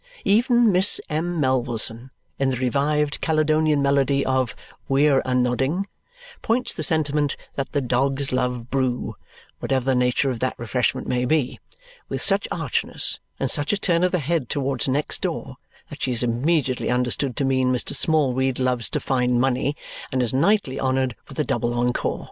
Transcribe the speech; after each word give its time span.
Even 0.25 0.71
Miss 0.71 0.99
M. 1.11 1.39
Melvilleson, 1.39 2.09
in 2.39 2.49
the 2.49 2.57
revived 2.57 3.21
Caledonian 3.21 3.83
melody 3.83 4.25
of 4.25 4.55
"We're 4.87 5.21
a 5.25 5.35
Nodding," 5.35 5.85
points 6.41 6.73
the 6.73 6.81
sentiment 6.81 7.35
that 7.53 7.71
"the 7.71 7.81
dogs 7.81 8.31
love 8.31 8.71
broo" 8.71 9.13
(whatever 9.59 9.91
the 9.91 9.95
nature 9.95 10.31
of 10.31 10.39
that 10.39 10.57
refreshment 10.57 11.05
may 11.05 11.25
be) 11.25 11.59
with 12.09 12.19
such 12.23 12.47
archness 12.51 13.19
and 13.39 13.51
such 13.51 13.73
a 13.73 13.77
turn 13.77 14.03
of 14.03 14.11
the 14.11 14.17
head 14.17 14.49
towards 14.49 14.87
next 14.87 15.21
door 15.21 15.57
that 15.91 16.01
she 16.01 16.11
is 16.11 16.23
immediately 16.23 16.89
understood 16.89 17.35
to 17.37 17.45
mean 17.45 17.71
Mr. 17.71 17.93
Smallweed 17.93 18.57
loves 18.57 18.89
to 18.89 18.99
find 18.99 19.39
money, 19.39 19.75
and 20.11 20.23
is 20.23 20.33
nightly 20.33 20.79
honoured 20.79 21.15
with 21.29 21.37
a 21.39 21.43
double 21.43 21.75
encore. 21.75 22.19